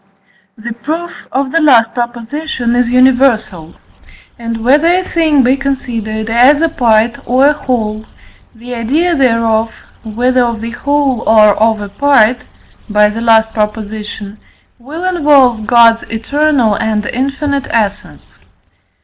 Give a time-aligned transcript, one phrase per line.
[0.57, 3.75] The proof of the last proposition is universal;
[4.39, 8.07] and whether a thing be considered as a part or a whole,
[8.55, 9.71] the idea thereof,
[10.03, 12.39] whether of the whole or of a part
[12.89, 18.39] (by the last Prop.), will involve God's eternal and infinite essence.